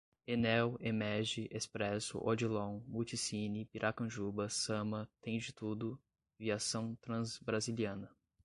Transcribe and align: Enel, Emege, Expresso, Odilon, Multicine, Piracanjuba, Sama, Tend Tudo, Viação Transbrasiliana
Enel, 0.27 0.77
Emege, 0.79 1.47
Expresso, 1.51 2.19
Odilon, 2.27 2.81
Multicine, 2.87 3.65
Piracanjuba, 3.71 4.49
Sama, 4.49 5.07
Tend 5.21 5.53
Tudo, 5.53 5.99
Viação 6.39 6.95
Transbrasiliana 6.95 8.09